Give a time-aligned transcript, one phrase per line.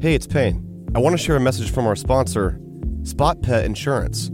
[0.00, 0.92] Hey, it's Payne.
[0.94, 2.60] I want to share a message from our sponsor,
[3.02, 4.30] Spot Pet Insurance.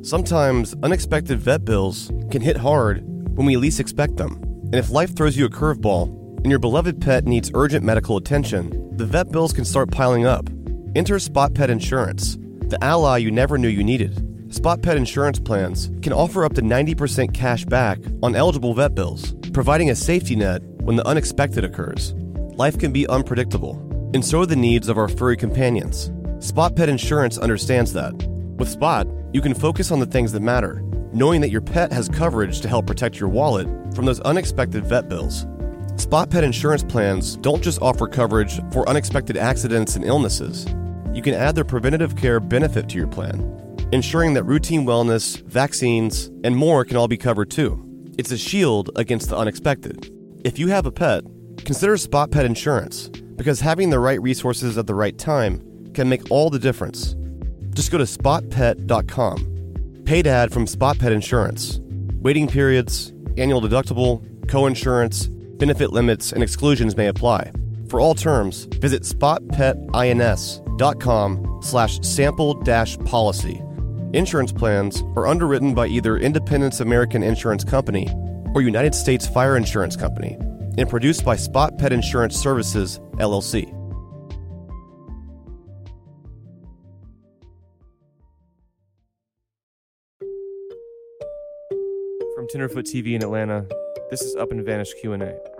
[0.00, 3.02] Sometimes unexpected vet bills can hit hard
[3.36, 4.40] when we least expect them.
[4.42, 8.96] And if life throws you a curveball and your beloved pet needs urgent medical attention,
[8.96, 10.48] the vet bills can start piling up.
[10.94, 14.24] Enter Spot Pet Insurance, the ally you never knew you needed.
[14.48, 19.34] Spot Pet insurance plans can offer up to 90% cash back on eligible vet bills,
[19.52, 22.14] providing a safety net when the unexpected occurs.
[22.54, 26.12] Life can be unpredictable, and so are the needs of our furry companions.
[26.38, 28.14] Spot Pet Insurance understands that.
[28.58, 30.82] With Spot, you can focus on the things that matter,
[31.12, 35.08] knowing that your pet has coverage to help protect your wallet from those unexpected vet
[35.08, 35.46] bills.
[35.96, 40.66] Spot Pet insurance plans don't just offer coverage for unexpected accidents and illnesses.
[41.12, 43.40] You can add their preventative care benefit to your plan,
[43.92, 47.82] ensuring that routine wellness, vaccines, and more can all be covered too.
[48.18, 50.12] It's a shield against the unexpected.
[50.44, 51.24] If you have a pet,
[51.64, 56.28] consider Spot Pet Insurance because having the right resources at the right time can make
[56.30, 57.14] all the difference.
[57.74, 59.52] Just go to spotpet.com.
[60.04, 61.80] Paid ad from Spot Pet Insurance.
[62.20, 67.52] Waiting periods, annual deductible, co-insurance, benefit limits, and exclusions may apply.
[67.88, 73.60] For all terms, visit spotpetins.com slash sample dash policy.
[74.12, 78.08] Insurance plans are underwritten by either Independence American Insurance Company
[78.54, 80.38] or United States Fire Insurance Company
[80.78, 83.70] and produced by Spot Pet Insurance Services, LLC.
[92.34, 93.66] From Tenderfoot TV in Atlanta,
[94.10, 95.55] this is Up and Vanished Q&A.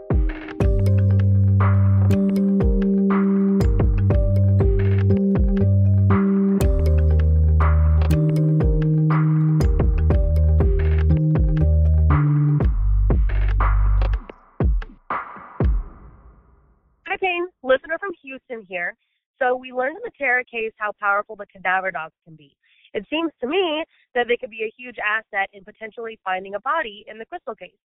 [17.37, 18.95] Hi, Listener from Houston here.
[19.39, 22.57] So we learned in the Tara case how powerful the cadaver dogs can be.
[22.95, 23.85] It seems to me
[24.15, 27.59] that they could be a huge asset in potentially finding a body in the Kristal
[27.59, 27.77] case.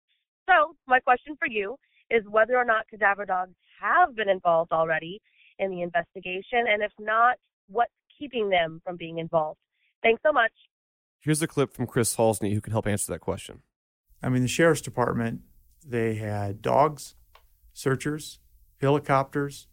[0.49, 1.77] So my question for you
[2.11, 5.21] is whether or not cadaver dogs have been involved already
[5.59, 7.37] in the investigation, and if not,
[7.69, 9.59] what's keeping them from being involved?
[10.03, 10.53] Thanks so much.
[11.19, 13.63] Here's a clip from Chris Halsney who can help answer that question.
[14.23, 15.41] I mean, the sheriff's department,
[15.85, 17.15] they had dogs,
[17.73, 18.39] searchers,
[18.81, 19.67] helicopters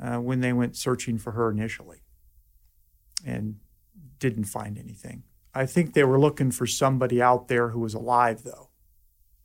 [0.00, 2.02] uh, when they went searching for her initially
[3.24, 3.56] and
[4.18, 5.22] didn't find anything.
[5.54, 8.68] I think they were looking for somebody out there who was alive, though,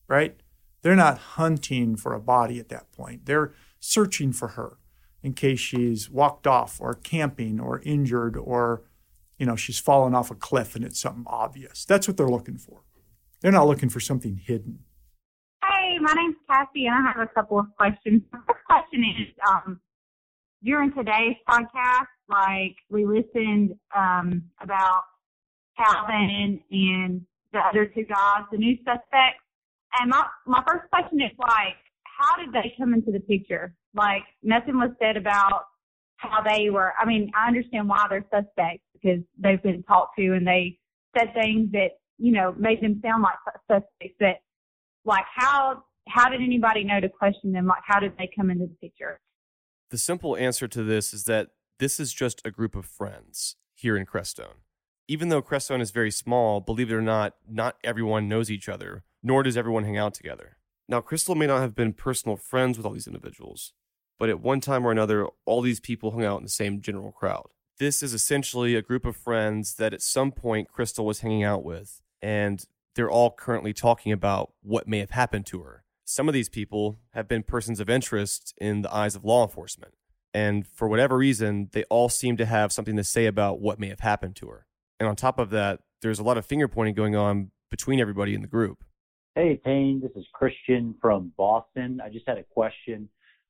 [0.08, 0.36] right?
[0.82, 3.26] They're not hunting for a body at that point.
[3.26, 4.78] They're searching for her
[5.24, 8.84] in case she's walked off or camping or injured or,
[9.38, 11.86] you know, she's fallen off a cliff and it's something obvious.
[11.86, 12.82] That's what they're looking for.
[13.40, 14.80] They're not looking for something hidden.
[16.02, 18.24] My name's Cassie, and I have a couple of questions.
[18.32, 19.80] The first question is, um,
[20.64, 25.04] during today's podcast, like we listened um, about
[25.78, 27.22] Calvin and
[27.54, 29.46] the other two guys, the new suspects,
[30.00, 33.76] and my my first question is like, how did they come into the picture?
[33.94, 35.66] Like nothing was said about
[36.16, 36.94] how they were.
[37.00, 40.80] I mean, I understand why they're suspects because they've been talked to and they
[41.16, 43.36] said things that you know made them sound like
[43.70, 44.42] suspects, but
[45.06, 47.68] like how how did anybody know to question them?
[47.68, 49.20] Like how did they come into the picture?
[49.90, 53.98] The simple answer to this is that this is just a group of friends here
[53.98, 54.62] in Crestone.
[55.08, 59.04] Even though Crestone is very small, believe it or not, not everyone knows each other,
[59.22, 60.58] nor does everyone hang out together.
[60.88, 63.74] Now, Kristal may not have been personal friends with all these individuals,
[64.20, 67.12] but at one time or another, all these people hung out in the same general
[67.12, 67.48] crowd.
[67.80, 71.64] This is essentially a group of friends that at some point Kristal was hanging out
[71.64, 72.64] with, and
[72.96, 75.84] they're all currently talking about what may have happened to her.
[76.12, 79.94] Some of these people have been persons of interest in the eyes of law enforcement.
[80.34, 83.88] And for whatever reason, they all seem to have something to say about what may
[83.88, 84.66] have happened to her.
[85.00, 88.36] And on top of that, there's a lot of finger pointing going on between everybody
[88.36, 88.84] in the group.
[89.36, 92.02] Hey, Payne, this is Christian from Boston.
[92.04, 93.08] I just had a question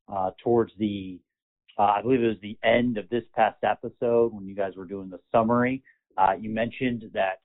[0.08, 1.20] uh, towards the,
[1.80, 4.86] uh, I believe it was the end of this past episode when you guys were
[4.86, 5.82] doing the summary.
[6.16, 7.42] Uh, you mentioned that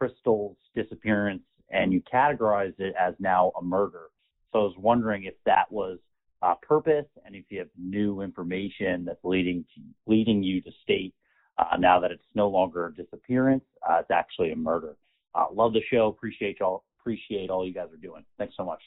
[0.00, 4.08] Kristal's disappearance and you categorized it as now a murder.
[4.54, 5.98] So I was wondering if that was
[6.40, 11.12] uh, purpose and if you have new information that's leading to, leading you to state
[11.58, 14.96] uh, now that it's no longer a disappearance, uh, it's actually a murder.
[15.34, 16.06] Uh, love the show.
[16.06, 16.84] Appreciate y'all.
[17.00, 18.24] Appreciate all you guys are doing.
[18.38, 18.80] Thanks so much.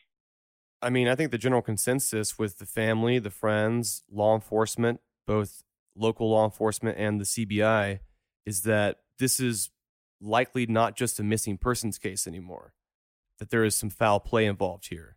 [0.82, 5.64] I mean, I think the general consensus with the family, the friends, law enforcement, both
[5.96, 8.00] local law enforcement and the CBI,
[8.46, 9.70] is that this is
[10.22, 12.74] likely not just a missing persons case anymore,
[13.40, 15.17] that there is some foul play involved here.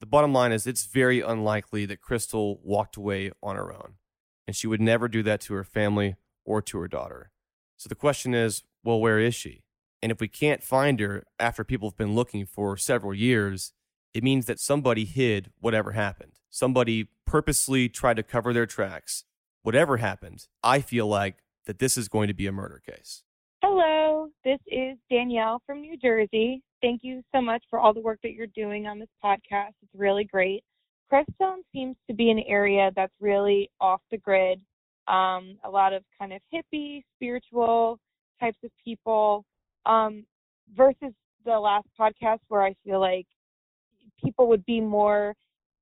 [0.00, 3.94] The bottom line is it's very unlikely that Kristal walked away on her own.
[4.46, 7.30] and she would never do that to her family or to her daughter.
[7.76, 9.62] So the question is well, where is she?
[10.02, 13.72] And if we can't find her after people have been looking for several years,
[14.14, 16.32] it means that somebody hid whatever happened.
[16.48, 19.24] Somebody purposely tried to cover their tracks.
[19.62, 21.36] Whatever happened, I feel like
[21.66, 23.24] that this is going to be a murder case.
[23.62, 23.97] Hello,
[24.44, 26.62] this is Danielle from New Jersey.
[26.80, 29.72] Thank you so much for all the work that you're doing on this podcast.
[29.82, 30.62] It's really great.
[31.12, 34.60] Crestone seems to be an area that's really off the grid.
[35.08, 37.98] Um, a lot of kind of hippie, spiritual
[38.40, 39.44] types of people,
[39.86, 40.24] um,
[40.76, 41.12] versus
[41.44, 43.26] the last podcast where I feel like
[44.22, 45.34] people would be more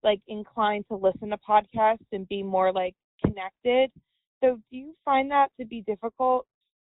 [0.05, 2.94] like inclined to listen to podcasts and be more like
[3.25, 3.91] connected.
[4.43, 6.47] So do you find that to be difficult?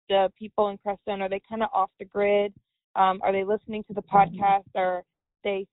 [0.08, 2.52] The people in Crestone are they kind of off the grid?
[2.96, 4.64] Um, are they listening to the podcast?
[4.74, 5.02] Are
[5.44, 5.66] they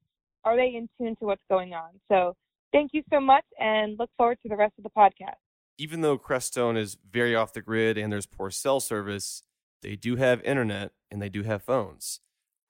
[0.43, 1.89] are they in tune to what's going on?
[2.09, 2.35] So
[2.71, 5.37] thank you so much, and look forward to the rest of the podcast.
[5.77, 9.43] Even though Crestone is very off the grid and there's poor cell service,
[9.81, 12.19] they do have internet and they do have phones.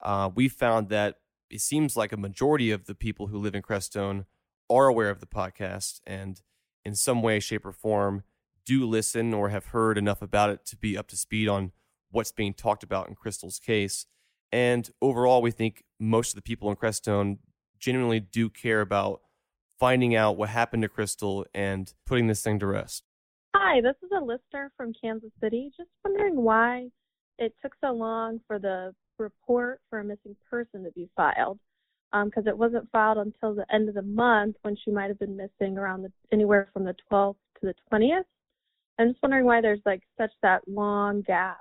[0.02, 1.16] Uh, we found that
[1.50, 4.24] it seems like a majority of the people who live in Crestone
[4.68, 6.42] are aware of the podcast and
[6.84, 8.22] in some way, shape, or form
[8.66, 11.72] do listen or have heard enough about it to be up to speed on
[12.10, 14.06] what's being talked about in Kristal's case.
[14.52, 17.38] And overall, we think most of the people in Crestone
[17.78, 19.20] genuinely do care about
[19.78, 23.04] finding out what happened to Kristal and putting this thing to rest.
[23.54, 25.70] Hi, this is a listener from Kansas City.
[25.76, 26.88] Just wondering why
[27.38, 31.58] it took so long for the report for a missing person to be filed
[32.24, 35.18] because um, it wasn't filed until the end of the month when she might have
[35.18, 38.24] been missing around the, anywhere from the 12th to the 20th.
[38.98, 41.58] I'm just wondering why there's like such that long gap.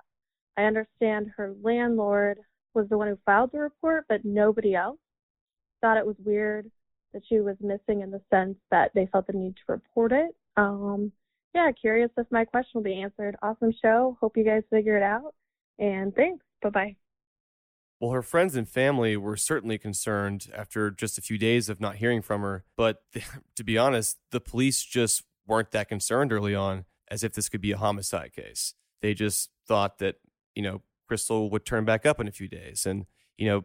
[0.57, 2.39] I understand her landlord
[2.73, 4.99] was the one who filed the report, but nobody else
[5.81, 6.69] thought it was weird
[7.13, 10.35] that she was missing in the sense that they felt the need to report it.
[10.57, 11.11] Um,
[11.53, 13.35] yeah, curious if my question will be answered.
[13.41, 14.17] Awesome show.
[14.19, 15.33] Hope you guys figure it out.
[15.79, 16.43] And thanks.
[16.61, 16.95] Bye bye.
[17.99, 21.95] Well, her friends and family were certainly concerned after just a few days of not
[21.95, 22.65] hearing from her.
[22.75, 23.03] But
[23.55, 27.61] to be honest, the police just weren't that concerned early on as if this could
[27.61, 28.73] be a homicide case.
[29.01, 30.15] They just thought that,
[30.55, 32.85] you know, Kristal would turn back up in a few days.
[32.85, 33.05] And,
[33.37, 33.63] you know,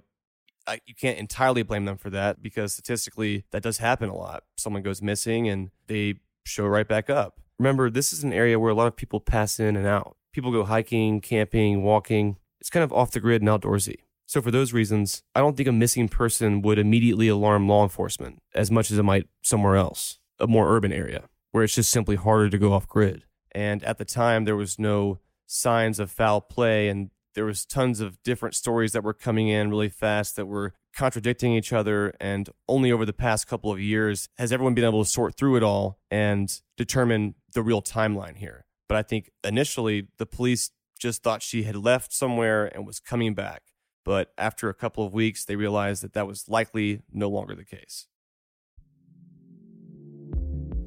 [0.66, 4.44] I, you can't entirely blame them for that because statistically that does happen a lot.
[4.56, 6.14] Someone goes missing and they
[6.44, 7.40] show right back up.
[7.58, 10.16] Remember, this is an area where a lot of people pass in and out.
[10.32, 12.36] People go hiking, camping, walking.
[12.60, 13.96] It's kind of off the grid and outdoorsy.
[14.26, 18.40] So, for those reasons, I don't think a missing person would immediately alarm law enforcement
[18.54, 22.14] as much as it might somewhere else, a more urban area, where it's just simply
[22.14, 23.25] harder to go off grid.
[23.52, 28.00] And at the time, there was no signs of foul play, and there was tons
[28.00, 32.14] of different stories that were coming in really fast that were contradicting each other.
[32.20, 35.56] And only over the past couple of years has everyone been able to sort through
[35.56, 38.67] it all and determine the real timeline here.
[38.88, 43.35] But I think initially the police just thought she had left somewhere and was coming
[43.35, 43.62] back.
[44.05, 47.64] But after a couple of weeks, they realized that that was likely no longer the
[47.64, 48.06] case.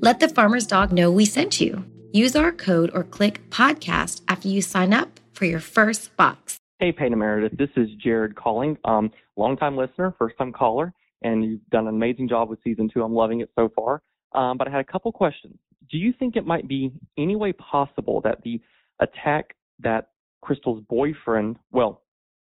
[0.00, 1.84] Let the farmer's dog know we sent you.
[2.12, 6.56] Use our code or click podcast after you sign up for your first box.
[6.78, 7.58] Hey, Peyton Meredith.
[7.58, 8.78] This is Jared calling.
[8.84, 13.02] Um, longtime listener, first time caller, and you've done an amazing job with season two.
[13.02, 14.00] I'm loving it so far.
[14.36, 15.58] Um, but I had a couple questions.
[15.90, 18.60] Do you think it might be any way possible that the
[19.00, 20.10] attack that
[20.44, 22.02] Kristal's boyfriend, well,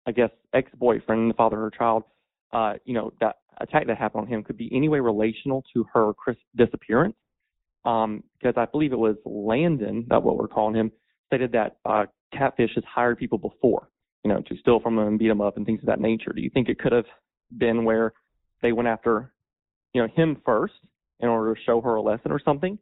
[0.05, 2.03] I guess ex-boyfriend, the father of her child,
[2.51, 5.85] uh, you know, that attack that happened on him could be any way relational to
[5.93, 7.15] her Chris disappearance?
[7.85, 10.91] Um, because I believe it was Landon, that what we're calling him,
[11.27, 13.89] stated that uh, Catfish has hired people before,
[14.23, 16.33] you know, to steal from them and beat them up and things of that nature.
[16.33, 17.05] Do you think it could have
[17.57, 18.13] been where
[18.61, 19.33] they went after,
[19.93, 20.73] you know, him first
[21.19, 22.77] in order to show her a lesson or something,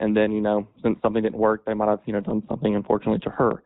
[0.00, 2.74] and then you know, since something didn't work, they might have you know done something
[2.74, 3.62] unfortunately to her.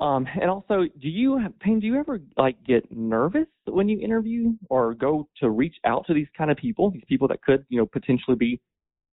[0.00, 4.52] Um, and also, do you, Payne, do you ever like get nervous when you interview
[4.70, 7.78] or go to reach out to these kind of people, these people that could, you
[7.78, 8.60] know, potentially be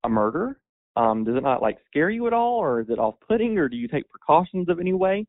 [0.03, 0.59] a murderer?
[0.95, 3.75] Um, does it not like scare you at all, or is it off-putting, or do
[3.75, 5.25] you take precautions of any way?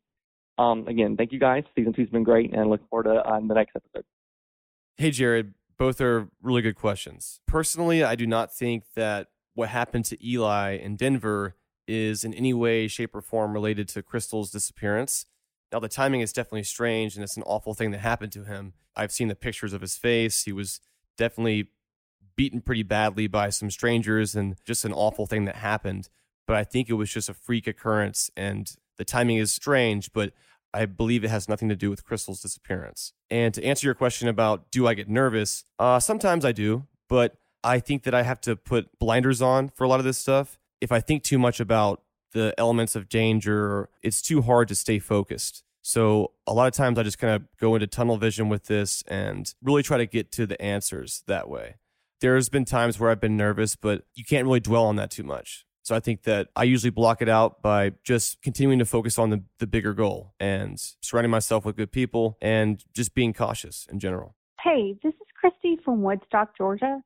[0.59, 1.65] Um, again, thank you guys.
[1.75, 4.05] Season two's been great, and I look forward to uh, the next episode.
[4.97, 5.55] Hey, Jared.
[5.77, 7.41] Both are really good questions.
[7.47, 11.57] Personally, I do not think that what happened to Eli in Denver
[11.89, 15.27] is in any way, shape, or form related to Kristal's disappearance.
[15.73, 18.75] Now, the timing is definitely strange and it's an awful thing that happened to him.
[18.95, 20.45] I've seen the pictures of his face.
[20.45, 20.81] He was
[21.19, 21.71] definitely
[22.37, 26.09] beaten pretty badly by some strangers and just an awful thing that happened.
[26.47, 30.33] But I think it was just a freak occurrence and the timing is strange, but
[30.73, 33.13] I believe it has nothing to do with Kristal's disappearance.
[33.31, 35.65] And to answer your question about do I get nervous?
[35.79, 39.85] Uh, sometimes I do, but I think that I have to put blinders on for
[39.85, 40.59] a lot of this stuff.
[40.81, 44.99] If I think too much about the elements of danger, it's too hard to stay
[44.99, 45.63] focused.
[45.81, 49.03] So a lot of times I just kind of go into tunnel vision with this
[49.07, 51.77] and really try to get to the answers that way.
[52.25, 55.25] There's been times where I've been nervous, but you can't really dwell on that too
[55.25, 55.67] much.
[55.83, 59.29] So I think that I usually block it out by just continuing to focus on
[59.29, 63.99] the, the bigger goal and surrounding myself with good people and just being cautious in
[64.01, 64.37] general.
[64.63, 67.03] Hey, this is Christy from Woodstock, Georgia.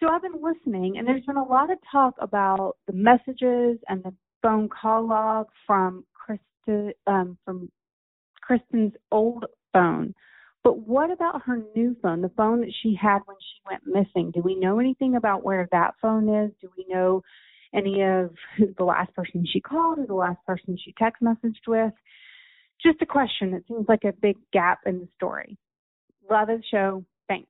[0.00, 4.02] So I've been listening, and there's been a lot of talk about the messages and
[4.02, 4.12] the
[4.42, 7.70] phone call log from Krista, um, from
[8.40, 10.12] Kristen's old phone.
[10.64, 14.30] But what about her new phone, the phone that she had when she went missing?
[14.30, 16.50] Do we know anything about where that phone is?
[16.62, 17.22] Do we know
[17.74, 21.68] any of who the last person she called or the last person she text messaged
[21.68, 21.92] with?
[22.82, 23.52] Just a question.
[23.52, 25.58] It seems like a big gap in the story.
[26.30, 27.04] Love the show.
[27.28, 27.48] Thanks.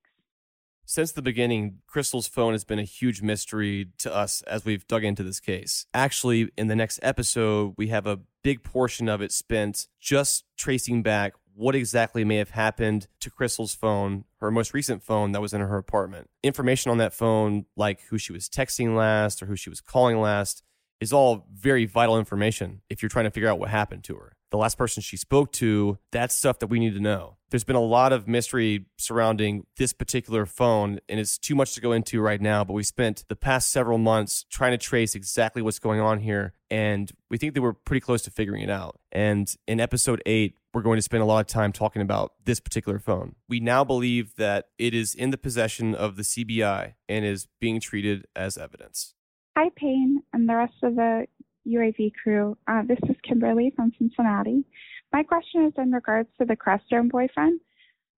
[0.85, 5.04] Since the beginning, Kristal's phone has been a huge mystery to us as we've dug
[5.04, 5.87] into this case.
[5.94, 11.02] Actually, in the next episode, we have a big portion of it spent just tracing
[11.02, 15.52] back what exactly may have happened to Kristal's phone, her most recent phone that was
[15.52, 16.28] in her apartment.
[16.42, 20.20] Information on that phone, like who she was texting last or who she was calling
[20.20, 20.62] last,
[21.00, 24.34] is all very vital information if you're trying to figure out what happened to her
[24.51, 27.37] the last person she spoke to, that's stuff that we need to know.
[27.51, 31.81] There's been a lot of mystery surrounding this particular phone, and it's too much to
[31.81, 32.65] go into right now.
[32.65, 36.55] But we spent the past several months trying to trace exactly what's going on here,
[36.71, 38.99] and we think that we're pretty close to figuring it out.
[39.13, 42.59] And in episode eight, we're going to spend a lot of time talking about this
[42.59, 43.37] particular phone.
[43.49, 47.79] We now believe that it is in the possession of the CBI and is being
[47.79, 49.15] treated as evidence.
[49.57, 51.27] Hi, Payne, and the rest of the
[51.66, 52.56] UAV crew.
[52.66, 54.64] Uh, this is Kimberly from Cincinnati.
[55.12, 57.61] My question is in regards to the Crestone boyfriend.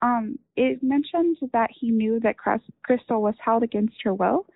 [0.03, 4.47] Um, it mentioned that he knew that Kristal was held against her will,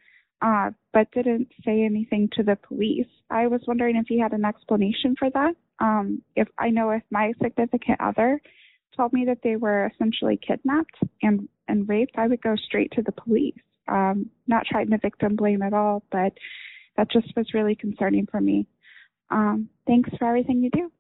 [0.43, 3.07] uh, but didn't say anything to the police.
[3.31, 5.55] I was wondering if he had an explanation for that.
[5.81, 8.41] Um, if I know if my significant other
[8.97, 13.03] told me that they were essentially kidnapped and, and raped, I would go straight to
[13.03, 13.55] the police.
[13.89, 16.33] Um, not trying to victim blame at all, but
[16.97, 18.67] that just was really concerning for me.
[19.31, 20.91] Um, thanks for everything you do.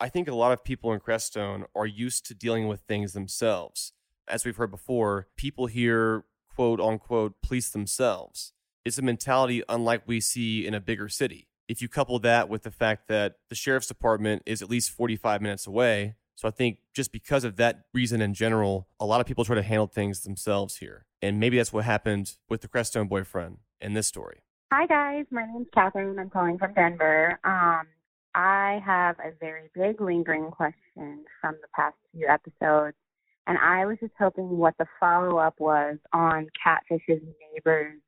[0.00, 3.92] I think a lot of people in Crestone are used to dealing with things themselves.
[4.26, 6.24] As we've heard before, people here,
[6.54, 8.52] quote unquote, police themselves.
[8.84, 11.48] It's a mentality unlike we see in a bigger city.
[11.68, 15.40] If you couple that with the fact that the sheriff's department is at least 45
[15.40, 19.26] minutes away, so I think just because of that reason in general, a lot of
[19.26, 21.06] people try to handle things themselves here.
[21.22, 24.43] And maybe that's what happened with the Crestone boyfriend in this story.
[24.76, 26.18] Hi guys, my name's Catherine.
[26.18, 27.38] I'm calling from Denver.
[27.44, 27.86] Um,
[28.34, 32.96] I have a very big lingering question from the past few episodes,
[33.46, 37.22] and I was just hoping what the follow up was on Catfish's
[37.54, 38.00] neighbors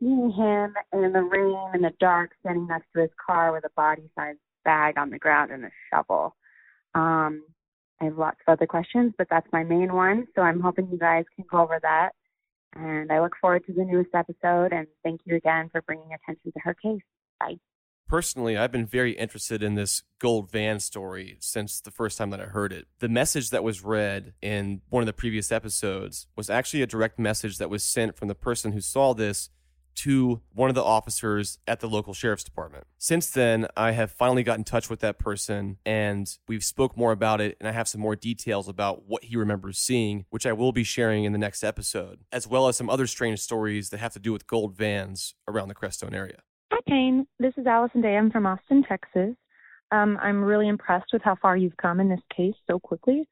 [0.00, 3.70] seeing him in the rain in the dark, standing next to his car with a
[3.76, 6.34] body sized bag on the ground and a shovel.
[6.96, 7.44] Um,
[8.00, 10.26] I have lots of other questions, but that's my main one.
[10.34, 12.14] So I'm hoping you guys can go over that.
[12.74, 14.72] And I look forward to the newest episode.
[14.72, 17.02] And thank you again for bringing attention to her case.
[17.40, 17.56] Bye.
[18.08, 22.40] Personally, I've been very interested in this gold van story since the first time that
[22.40, 22.86] I heard it.
[23.00, 27.18] The message that was read in one of the previous episodes was actually a direct
[27.18, 29.50] message that was sent from the person who saw this
[29.98, 32.84] to one of the officers at the local sheriff's department.
[32.98, 37.12] Since then, I have finally got in touch with that person and we've spoke more
[37.12, 40.52] about it and I have some more details about what he remembers seeing, which I
[40.52, 43.98] will be sharing in the next episode, as well as some other strange stories that
[43.98, 46.42] have to do with gold vans around the Crestone area.
[46.72, 47.26] Hi, Kane.
[47.40, 48.16] This is Allison Day.
[48.16, 49.34] I'm from Austin, Texas.
[49.90, 53.26] Um, I'm really impressed with how far you've come in this case so quickly.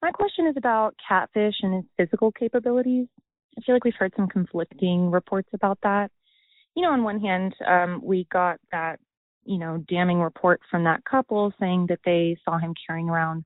[0.00, 3.06] My question is about Catfish and his physical capabilities.
[3.56, 6.10] I feel like we've heard some conflicting reports about that.
[6.74, 8.98] You know, on one hand, um, we got that,
[9.44, 13.44] you know, damning report from that couple saying that they saw him carrying around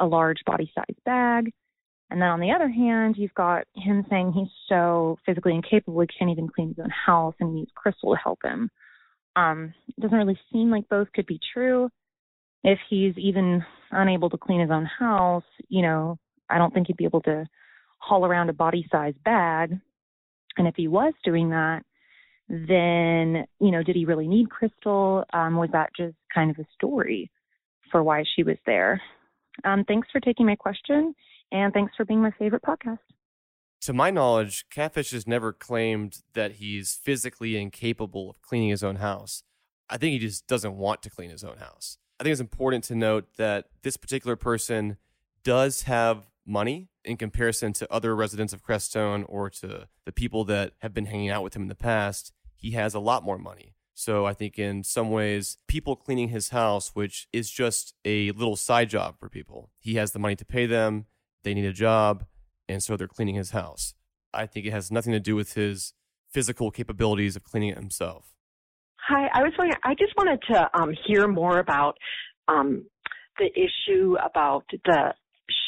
[0.00, 1.52] a large body size bag.
[2.10, 6.06] And then on the other hand, you've got him saying he's so physically incapable he
[6.06, 8.70] can't even clean his own house and he needs Kristal to help him.
[9.36, 11.90] Um, it doesn't really seem like both could be true.
[12.64, 16.96] If he's even unable to clean his own house, you know, I don't think he'd
[16.96, 17.46] be able to
[17.98, 19.78] haul around a body size bag.
[20.56, 21.82] And if he was doing that,
[22.48, 25.24] then, you know, did he really need Kristal?
[25.32, 27.30] Um, was that just kind of a story
[27.92, 29.00] for why she was there?
[29.64, 31.14] Um, thanks for taking my question,
[31.52, 32.98] and thanks for being my favorite podcast.
[33.82, 38.96] To my knowledge, Catfish has never claimed that he's physically incapable of cleaning his own
[38.96, 39.42] house.
[39.88, 41.98] I think he just doesn't want to clean his own house.
[42.18, 44.96] I think it's important to note that this particular person
[45.44, 50.72] does have money in comparison to other residents of Crestone or to the people that
[50.78, 52.32] have been hanging out with him in the past.
[52.56, 53.74] He has a lot more money.
[53.94, 58.56] So I think in some ways, people cleaning his house, which is just a little
[58.56, 61.06] side job for people, he has the money to pay them.
[61.42, 62.24] They need a job.
[62.68, 63.94] And so they're cleaning his house.
[64.32, 65.94] I think it has nothing to do with his
[66.30, 68.34] physical capabilities of cleaning it himself.
[69.08, 71.96] Hi, I was wondering, I just wanted to um, hear more about
[72.46, 72.84] um,
[73.38, 75.14] the issue about the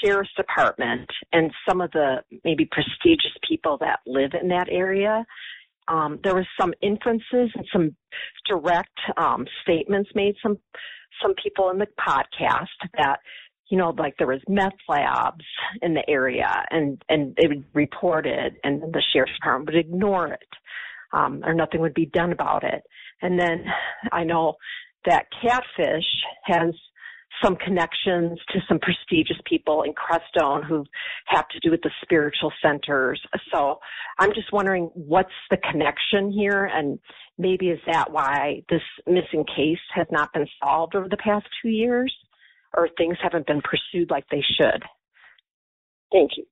[0.02, 5.24] sheriff's department and some of the maybe prestigious people that live in that area.
[5.88, 7.96] Um, there was some inferences and some
[8.48, 10.58] direct um, statements made some
[11.22, 13.18] some people in the podcast that
[13.68, 15.44] you know like there was meth labs
[15.82, 20.28] in the area and and they would report it and the sheriff's department would ignore
[20.28, 20.48] it
[21.12, 22.82] um, or nothing would be done about it.
[23.22, 23.64] And then
[24.12, 24.54] I know
[25.06, 26.04] that Catfish
[26.44, 26.74] has
[27.42, 30.84] some connections to some prestigious people in Crestone who
[31.26, 33.20] have to do with the spiritual centers.
[33.52, 33.78] So
[34.18, 36.98] I'm just wondering what's the connection here and
[37.38, 41.70] maybe is that why this missing case has not been solved over the past two
[41.70, 42.14] years
[42.76, 44.82] or things haven't been pursued like they should?
[46.12, 46.44] Thank you.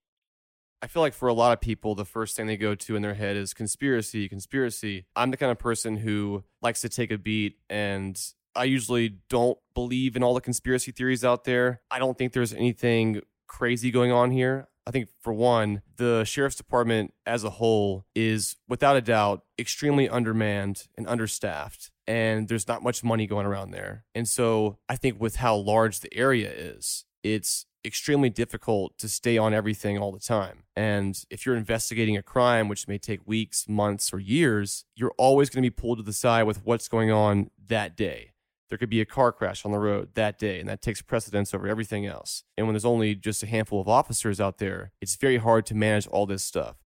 [0.81, 3.03] I feel like for a lot of people, the first thing they go to in
[3.03, 5.07] their head is conspiracy, conspiracy.
[5.17, 8.17] I'm the kind of person who likes to take a beat and
[8.59, 11.81] I usually don't believe in all the conspiracy theories out there.
[11.93, 14.69] I don't think there's anything crazy going on here.
[14.85, 20.09] I think, for one, the sheriff's department as a whole is, without a doubt, extremely
[20.09, 21.91] undermanned and understaffed.
[22.07, 24.07] And there's not much money going around there.
[24.15, 29.39] And so I think, with how large the area is, it's extremely difficult to stay
[29.39, 30.65] on everything all the time.
[30.75, 35.49] And if you're investigating a crime, which may take weeks, months, or years, you're always
[35.49, 38.33] going to be pulled to the side with what's going on that day
[38.69, 41.55] there could be a car crash on the road that day, and that takes precedence
[41.55, 42.45] over everything else.
[42.57, 45.75] And when there's only just a handful of officers out there, it's very hard to
[45.75, 46.77] manage all this stuff.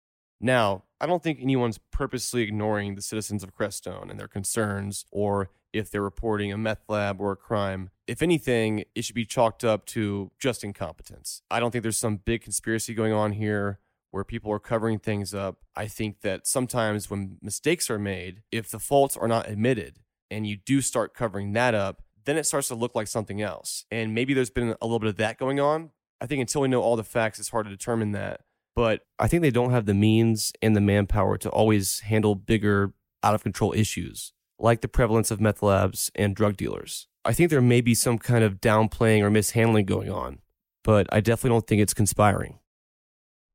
[0.40, 5.50] Now, I don't think anyone's purposely ignoring the citizens of Crestone and their concerns, or
[5.72, 7.90] if they're reporting a meth lab or a crime.
[8.06, 11.42] If anything, it should be chalked up to just incompetence.
[11.50, 13.78] I don't think there's some big conspiracy going on here
[14.10, 15.58] where people are covering things up.
[15.74, 20.00] I think that sometimes when mistakes are made, if the faults are not admitted,
[20.32, 23.84] and you do start covering that up, then it starts to look like something else.
[23.90, 25.90] And maybe there's been a little bit of that going on.
[26.20, 28.40] I think until we know all the facts, it's hard to determine that.
[28.74, 32.94] But I think they don't have the means and the manpower to always handle bigger,
[33.22, 37.08] out of control issues like the prevalence of meth labs and drug dealers.
[37.24, 40.38] I think there may be some kind of downplaying or mishandling going on,
[40.84, 42.58] but I definitely don't think it's conspiring.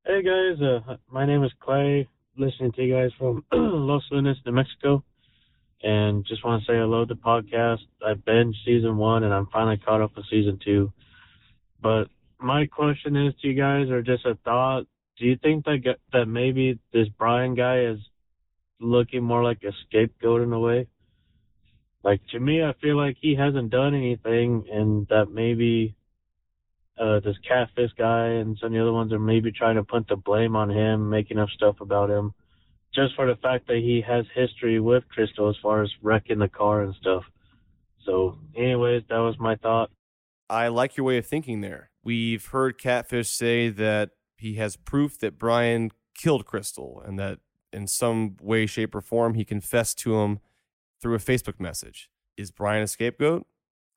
[0.06, 2.08] Hey guys, uh, my name is Clay.
[2.38, 5.04] listening to you guys from Los Lunas, New Mexico,
[5.84, 7.82] and just want to say I love the podcast.
[8.06, 10.92] I've been season one, and I'm finally caught up with season two.
[11.82, 12.06] But
[12.40, 14.86] my question is to you guys, or just a thought:
[15.18, 18.00] Do you think that that maybe this Brian guy is
[18.80, 20.88] looking more like a scapegoat in a way?
[22.04, 25.96] Like to me, I feel like he hasn't done anything, and that maybe
[27.00, 30.08] uh, this catfish guy and some of the other ones are maybe trying to put
[30.08, 32.34] the blame on him, making up stuff about him,
[32.94, 36.48] just for the fact that he has history with Kristal as far as wrecking the
[36.48, 37.24] car and stuff.
[38.06, 39.92] So, anyways, that was my thought.
[40.50, 41.92] I like your way of thinking there.
[42.04, 47.40] We've heard Catfish say that he has proof that Brian killed Kristal and that
[47.74, 50.40] in some way, shape, or form he confessed to him
[51.02, 52.10] through a Facebook message.
[52.38, 53.46] Is Brian a scapegoat?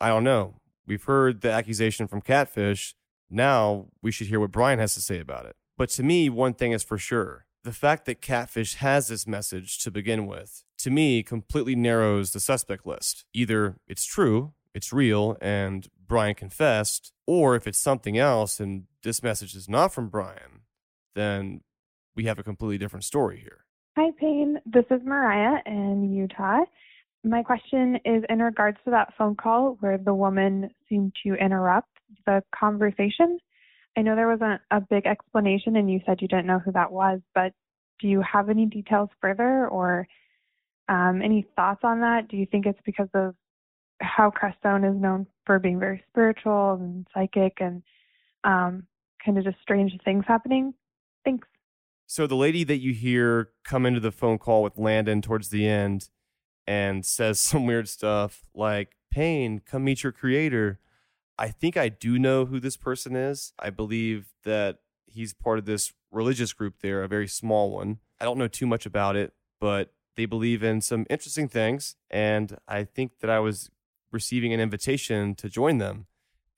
[0.01, 0.57] I don't know.
[0.87, 2.95] We've heard the accusation from Catfish.
[3.31, 5.55] Now we should hear what Brian has to say about it.
[5.79, 9.79] But to me, one thing is for sure the fact that Catfish has this message
[9.81, 13.25] to begin with, to me, completely narrows the suspect list.
[13.35, 19.23] Either it's true, it's real, and Brian confessed, or if it's something else and this
[19.23, 20.63] message is not from Brian,
[21.15, 21.61] then
[22.17, 23.65] we have a completely different story here.
[23.97, 24.59] Hi, Payne.
[24.67, 26.65] This is Mariah in Utah.
[27.23, 31.91] My question is in regards to that phone call where the woman seemed to interrupt
[32.25, 33.39] the conversation.
[33.97, 36.93] I know there wasn't a big explanation and you said you didn't know who that
[36.93, 37.53] was, but
[38.01, 40.07] do you have any details further or
[40.89, 42.29] um, any thoughts on that?
[42.29, 43.35] Do you think it's because of
[44.01, 47.83] how Crestone is known for being very spiritual and psychic and
[48.45, 48.87] um,
[49.25, 50.75] kind of just strange things happening?
[51.25, 51.47] Thanks.
[52.07, 55.67] So the lady that you hear come into the phone call with Landon towards the
[55.69, 56.09] end
[56.67, 60.79] and says some weird stuff like, Payne, come meet your creator.
[61.41, 63.55] I think I do know who this person is.
[63.59, 67.99] I believe that he's part of this religious group there, a very small one.
[68.21, 71.97] I don't know too much about it, but they believe in some interesting things.
[72.11, 73.71] And I think that I was
[74.13, 76.09] receiving an invitation to join them.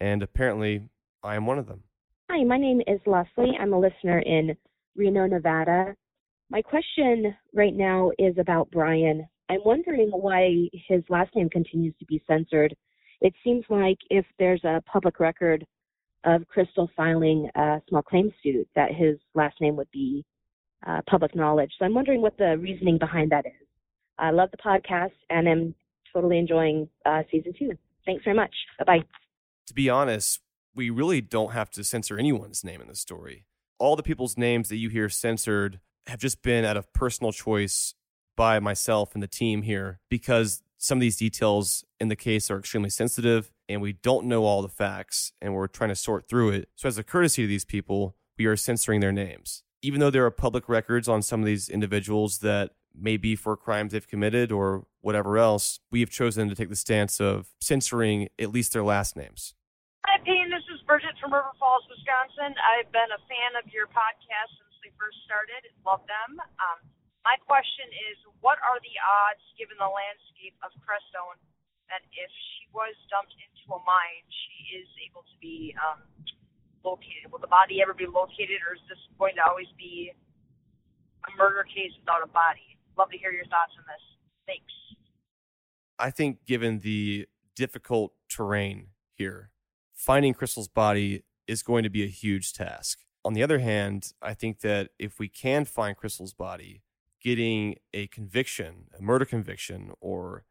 [0.00, 0.88] And apparently,
[1.22, 1.84] I am one of them.
[2.28, 3.56] Hi, my name is Leslie.
[3.60, 4.56] I'm a listener in
[4.96, 5.94] Reno, Nevada.
[6.50, 9.28] My question right now is about Brian.
[9.48, 12.74] I'm wondering why his last name continues to be censored.
[13.22, 15.64] It seems like if there's a public record
[16.24, 20.24] of Kristal filing a small claims suit, that his last name would be
[20.86, 21.70] uh, public knowledge.
[21.78, 23.66] So I'm wondering what the reasoning behind that is.
[24.18, 25.74] I love the podcast and am
[26.12, 27.72] totally enjoying uh, season two.
[28.04, 28.54] Thanks very much.
[28.78, 29.04] Bye bye.
[29.68, 30.40] To be honest,
[30.74, 33.46] we really don't have to censor anyone's name in the story.
[33.78, 37.94] All the people's names that you hear censored have just been out of personal choice
[38.36, 42.58] by myself and the team here because some of these details in the case are
[42.58, 46.50] extremely sensitive and we don't know all the facts and we're trying to sort through
[46.50, 46.68] it.
[46.74, 49.62] So, as a courtesy to these people, we are censoring their names.
[49.80, 53.56] Even though there are public records on some of these individuals that may be for
[53.56, 58.28] crimes they've committed or whatever else, we have chosen to take the stance of censoring
[58.40, 59.54] at least their last names.
[60.04, 60.50] Hi, Payne.
[60.50, 62.58] This is Bridget from River Falls, Wisconsin.
[62.58, 65.62] I've been a fan of your podcast since they first started.
[65.86, 66.42] Love them.
[66.58, 66.78] Um,
[67.22, 71.38] my question is, what are the odds, given the landscape of Crestone,
[71.90, 76.02] that if she was dumped into a mine, she is able to be um,
[76.82, 77.30] located?
[77.30, 81.62] Will the body ever be located, or is this going to always be a murder
[81.62, 82.74] case without a body?
[82.98, 84.04] Love to hear your thoughts on this.
[84.46, 84.74] Thanks.
[85.98, 89.50] I think, given the difficult terrain here,
[89.94, 92.98] finding Kristal's body is going to be a huge task.
[93.24, 96.82] On the other hand, I think that if we can find Kristal's body,
[97.22, 100.44] getting a conviction, a murder conviction, or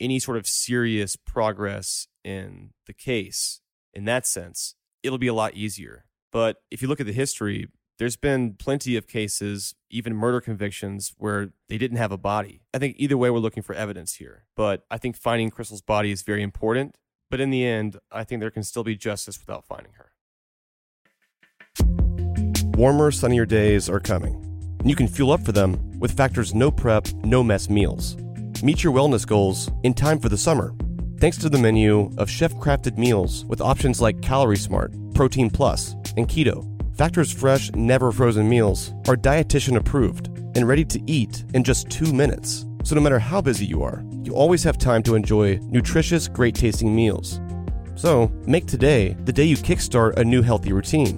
[0.00, 3.60] any sort of serious progress in the case,
[3.94, 6.04] in that sense, it'll be a lot easier.
[6.32, 11.14] But if you look at the history, there's been plenty of cases, even murder convictions,
[11.16, 12.60] where they didn't have a body.
[12.74, 14.44] I think either way, we're looking for evidence here.
[14.54, 16.96] But I think finding Kristal's body is very important.
[17.30, 20.12] But in the end, I think there can still be justice without finding her.
[22.76, 24.45] Warmer, sunnier days are coming
[24.86, 28.16] and you can fuel up for them with Factor's no prep, no mess meals.
[28.62, 30.76] Meet your wellness goals in time for the summer.
[31.18, 35.94] Thanks to the menu of chef crafted meals with options like Calorie Smart, Protein Plus,
[36.16, 36.64] and Keto.
[36.96, 42.12] Factor's fresh, never frozen meals are dietitian approved and ready to eat in just two
[42.12, 42.64] minutes.
[42.84, 46.54] So no matter how busy you are, you always have time to enjoy nutritious, great
[46.54, 47.40] tasting meals.
[47.96, 51.16] So make today the day you kickstart a new healthy routine.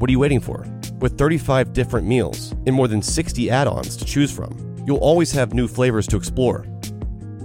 [0.00, 0.66] What are you waiting for?
[1.04, 5.30] With 35 different meals and more than 60 add ons to choose from, you'll always
[5.32, 6.64] have new flavors to explore.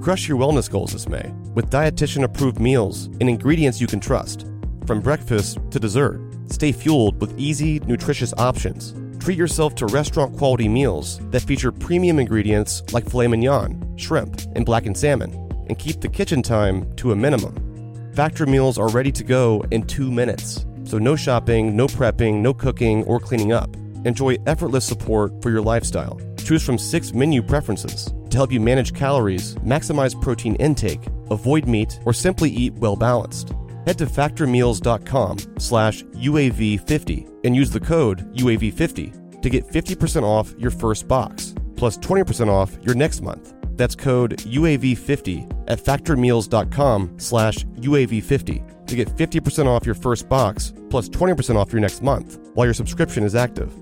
[0.02, 4.48] Crush your wellness goals this May with dietitian approved meals and ingredients you can trust.
[4.88, 10.70] From breakfast to dessert, stay fueled with easy, nutritious options Treat yourself to restaurant quality
[10.70, 15.34] meals that feature premium ingredients like filet mignon, shrimp, and blackened salmon,
[15.68, 18.14] and keep the kitchen time to a minimum.
[18.16, 22.54] Factor meals are ready to go in two minutes, so no shopping, no prepping, no
[22.54, 23.76] cooking, or cleaning up.
[24.06, 26.20] Enjoy effortless support for your lifestyle.
[26.44, 32.00] Choose from six menu preferences to help you manage calories, maximize protein intake, avoid meat,
[32.06, 33.54] or simply eat well balanced.
[33.86, 40.72] Head to factormeals.com slash UAV50 and use the code UAV50 to get 50% off your
[40.72, 43.54] first box, plus 20% off your next month.
[43.78, 51.08] That's code UAV50 at factormeals.com slash UAV50 to get 50% off your first box, plus
[51.10, 53.74] 20% off your next month while your subscription is active.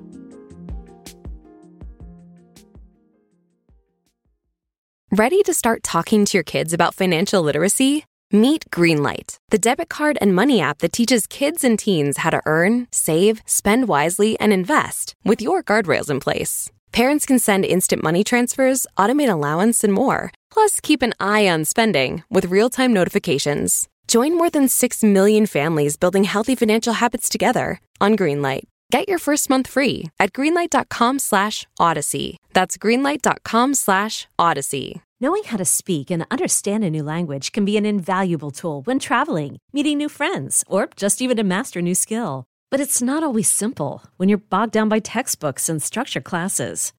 [5.11, 8.05] Ready to start talking to your kids about financial literacy?
[8.31, 12.41] Meet Greenlight, the debit card and money app that teaches kids and teens how to
[12.45, 16.69] earn, save, spend wisely, and invest with your guardrails in place.
[16.91, 20.33] Parents can send instant money transfers, automate allowance, and more.
[20.51, 23.87] Plus, keep an eye on spending with real time notifications.
[24.07, 28.63] Join more than 6 million families building healthy financial habits together on Greenlight.
[28.89, 32.37] Get your first month free at greenlight.com slash odyssey.
[32.53, 35.01] That's greenlight.com slash odyssey.
[35.19, 38.99] Knowing how to speak and understand a new language can be an invaluable tool when
[38.99, 42.45] traveling, meeting new friends, or just even to master a new skill.
[42.69, 46.93] But it's not always simple when you're bogged down by textbooks and structure classes.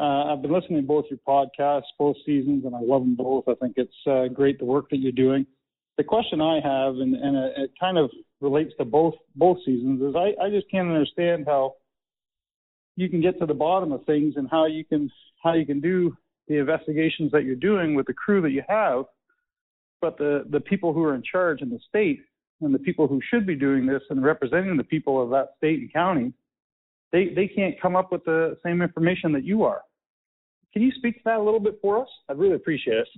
[0.00, 3.44] Uh, I've been listening to both your podcasts, both seasons, and I love them both.
[3.46, 5.44] I think it's uh, great the work that you're doing.
[5.98, 8.10] The question I have, and, and it, kind of
[8.40, 11.74] relates to both both seasons, is I, I just can't understand how
[12.96, 15.10] you can get to the bottom of things and how you can
[15.42, 16.16] how you can do
[16.48, 19.04] the investigations that you're doing with the crew that you have,
[20.00, 22.20] but the the people who are in charge in the state
[22.62, 25.80] and the people who should be doing this and representing the people of that state
[25.80, 26.32] and county,
[27.12, 29.82] they they can't come up with the same information that you are.
[30.72, 32.08] Can you speak to that a little bit for us?
[32.28, 33.08] I'd really appreciate it.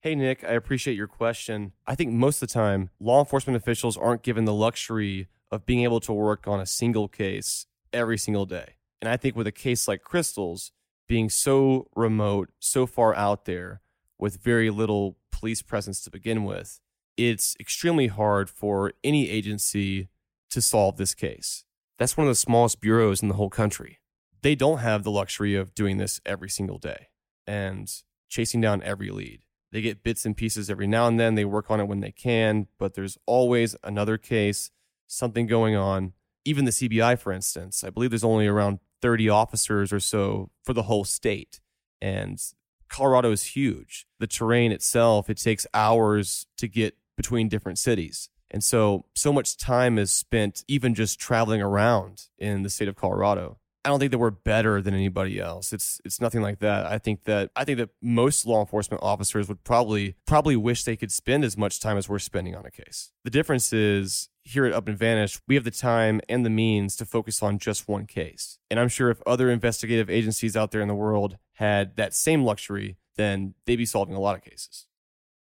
[0.00, 1.72] Hey, Nick, I appreciate your question.
[1.86, 5.84] I think most of the time, law enforcement officials aren't given the luxury of being
[5.84, 8.74] able to work on a single case every single day.
[9.00, 10.72] And I think with a case like Kristal's
[11.08, 13.80] being so remote, so far out there,
[14.18, 16.80] with very little police presence to begin with,
[17.16, 20.08] it's extremely hard for any agency
[20.50, 21.64] to solve this case.
[21.98, 23.98] That's one of the smallest bureaus in the whole country
[24.46, 27.08] they don't have the luxury of doing this every single day
[27.48, 27.92] and
[28.28, 29.40] chasing down every lead.
[29.72, 31.34] They get bits and pieces every now and then.
[31.34, 34.70] They work on it when they can, but there's always another case,
[35.08, 36.12] something going on.
[36.44, 40.72] Even the CBI, for instance, I believe there's only around 30 officers or so for
[40.74, 41.60] the whole state.
[42.00, 42.40] And
[42.88, 44.06] Colorado is huge.
[44.20, 48.28] The terrain itself, it takes hours to get between different cities.
[48.48, 52.94] And so, so much time is spent even just traveling around in the state of
[52.94, 53.58] Colorado.
[53.86, 55.72] I don't think that we're better than anybody else.
[55.72, 56.86] It's it's nothing like that.
[56.86, 60.96] I think that I think that most law enforcement officers would probably probably wish they
[60.96, 63.12] could spend as much time as we're spending on a case.
[63.22, 66.96] The difference is here at Up and Vanished, we have the time and the means
[66.96, 68.58] to focus on just one case.
[68.72, 72.42] And I'm sure if other investigative agencies out there in the world had that same
[72.42, 74.86] luxury, then they'd be solving a lot of cases.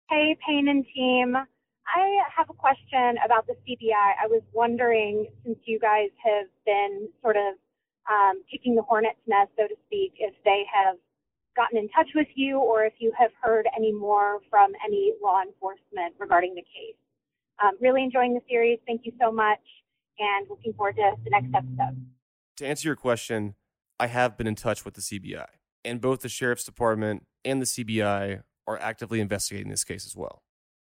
[0.09, 1.35] Hey, Payne and team.
[1.35, 4.13] I have a question about the CBI.
[4.23, 7.55] I was wondering, since you guys have been sort of
[8.09, 10.95] um, kicking the hornet's nest, so to speak, if they have
[11.55, 15.41] gotten in touch with you or if you have heard any more from any law
[15.41, 16.95] enforcement regarding the case.
[17.63, 18.79] Um, really enjoying the series.
[18.87, 19.59] Thank you so much,
[20.17, 22.05] and looking forward to the next episode.
[22.57, 23.55] To answer your question,
[23.99, 25.47] I have been in touch with the CBI,
[25.83, 30.41] and both the sheriff's department and the CBI are actively investigating this case as well.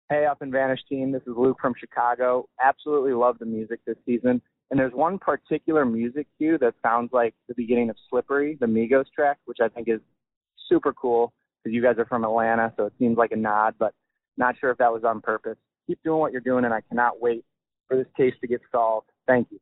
[0.09, 1.11] Hey, Up and Vanished team.
[1.11, 2.47] This is Luke from Chicago.
[2.63, 4.41] Absolutely love the music this season.
[4.69, 9.05] And there's one particular music cue that sounds like the beginning of Slippery, the Migos
[9.15, 10.01] track, which I think is
[10.67, 13.93] super cool because you guys are from Atlanta, so it seems like a nod, but
[14.37, 15.57] not sure if that was on purpose.
[15.87, 17.45] Keep doing what you're doing, and I cannot wait
[17.87, 19.09] for this case to get solved.
[19.25, 19.59] Thank you.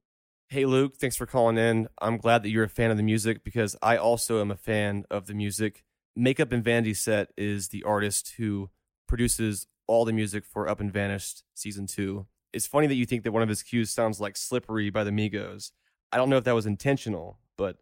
[0.50, 1.88] Hey, Luke, thanks for calling in.
[2.02, 5.06] I'm glad that you're a fan of the music because I also am a fan
[5.10, 5.84] of the music.
[6.16, 8.70] Makeup and Vanity Set is the artist who
[9.08, 12.28] produces all the music for Up and Vanished season two.
[12.56, 15.12] It's funny that you think that one of his cues sounds like Slippery by the
[15.12, 15.72] Migos.
[16.14, 17.76] I don't know if that was intentional, but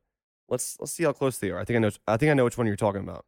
[0.50, 1.60] let's let's see how close they are.
[1.60, 3.24] I think I know I think I know which one you're talking about.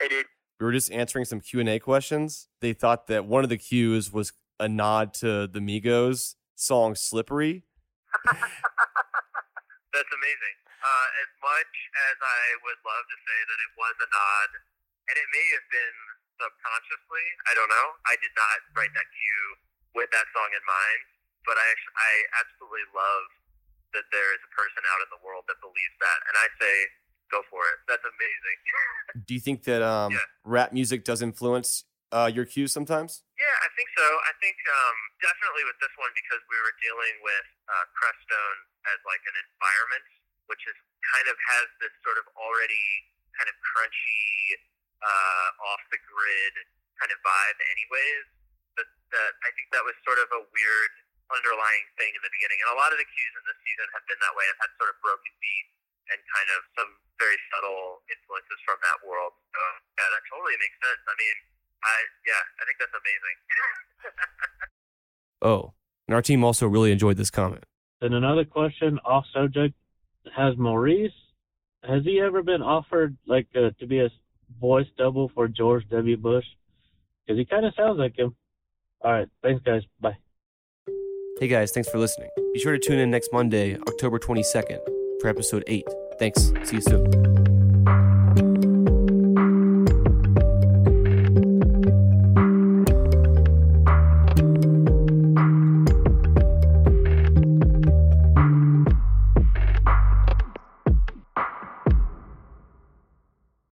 [0.00, 0.24] Hey, dude.
[0.58, 2.48] We were just answering some Q&A questions.
[2.62, 7.64] They thought that one of the cues was a nod to the Migos song Slippery.
[8.24, 10.56] That's amazing.
[10.80, 11.72] Uh, as much
[12.08, 14.48] as I would love to say that it was a nod,
[15.12, 16.11] and it may have been
[16.42, 17.86] subconsciously, I don't know.
[18.10, 19.46] I did not write that cue
[19.94, 21.02] with that song in mind,
[21.46, 23.24] but I actually, I absolutely love
[23.94, 26.74] that there is a person out in the world that believes that, and I say,
[27.30, 27.78] go for it.
[27.86, 28.58] That's amazing.
[29.28, 33.24] Do you think that um, rap music does influence uh, your cues sometimes?
[33.38, 34.04] Yeah, I think so.
[34.04, 38.58] I think um, definitely with this one because we were dealing with uh, Crestone
[38.92, 40.04] as like an environment,
[40.48, 40.76] which is
[41.16, 42.86] kind of has this sort of already
[43.36, 44.60] kind of crunchy,
[45.02, 46.54] uh, off the grid
[46.98, 48.26] kind of vibe, anyways.
[48.78, 50.92] But that I think that was sort of a weird
[51.28, 54.04] underlying thing in the beginning, and a lot of the cues in this season have
[54.06, 54.44] been that way.
[54.48, 55.66] I've had sort of broken beat
[56.12, 59.34] and kind of some very subtle influences from that world.
[59.52, 59.60] So
[59.98, 61.02] yeah, that totally makes sense.
[61.04, 61.36] I mean,
[61.82, 63.36] I yeah, I think that's amazing.
[65.42, 65.74] Oh,
[66.06, 67.64] and our team also really enjoyed this comment.
[68.00, 69.74] And another question off subject:
[70.36, 71.10] Has Maurice
[71.84, 74.08] has he ever been offered like uh, to be a
[74.62, 76.16] voice double for George W.
[76.16, 76.46] Bush?
[77.26, 78.34] Because he kind of sounds like him.
[79.02, 79.82] All right, thanks guys.
[80.00, 80.16] Bye.
[81.38, 82.30] Hey guys, thanks for listening.
[82.54, 84.78] Be sure to tune in next Monday, October 22nd,
[85.20, 85.84] for episode 8.
[86.18, 86.52] Thanks.
[86.64, 87.41] See you soon.